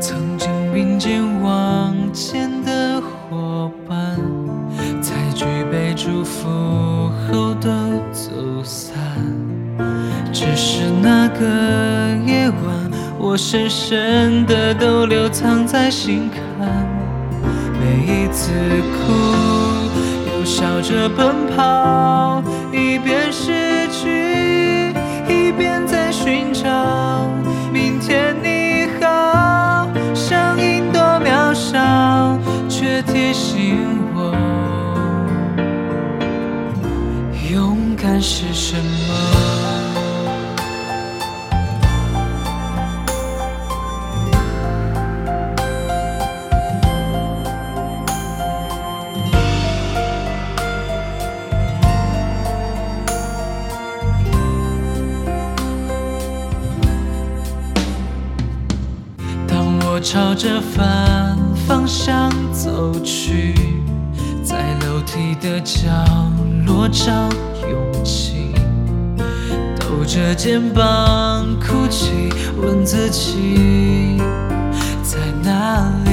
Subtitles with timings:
[0.00, 4.16] 曾经并肩往前的伙伴，
[5.00, 6.48] 在举杯祝福
[7.30, 7.70] 后都
[8.12, 8.30] 走
[8.62, 8.94] 散。
[10.32, 11.44] 只是那个
[12.26, 16.42] 夜晚，我深深的都留藏在心坎。
[17.80, 18.52] 每一次
[18.92, 19.12] 哭，
[20.30, 24.92] 又笑着奔跑，一边失去，
[25.28, 25.97] 一边在
[37.50, 39.58] 勇敢是什么。
[59.46, 63.54] 当我朝着反方向走去，
[65.18, 65.88] 你的角
[66.64, 67.10] 落找
[67.68, 68.54] 勇气，
[69.76, 74.16] 抖着肩膀哭泣，问自己
[75.02, 76.07] 在哪里。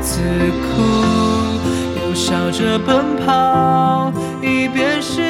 [0.00, 0.20] 自
[0.60, 0.82] 哭，
[2.00, 4.12] 又笑着奔跑，
[4.42, 5.29] 一边失